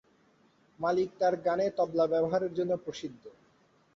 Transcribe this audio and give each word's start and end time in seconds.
মালিক 0.79 1.09
তার 1.19 1.33
গানে 1.45 1.65
তবলা 1.77 2.05
ব্যবহারের 2.07 2.51
জন্য 2.53 2.71
প্রসিদ্ধ। 2.77 3.23